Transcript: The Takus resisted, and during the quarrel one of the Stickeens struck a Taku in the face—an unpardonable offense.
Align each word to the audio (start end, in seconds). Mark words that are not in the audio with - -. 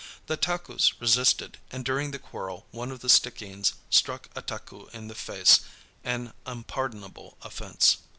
The 0.25 0.35
Takus 0.35 0.99
resisted, 0.99 1.59
and 1.69 1.85
during 1.85 2.09
the 2.09 2.17
quarrel 2.17 2.65
one 2.71 2.89
of 2.91 3.01
the 3.01 3.07
Stickeens 3.07 3.73
struck 3.91 4.29
a 4.35 4.41
Taku 4.41 4.87
in 4.93 5.09
the 5.09 5.13
face—an 5.13 6.33
unpardonable 6.43 7.37
offense. 7.43 7.97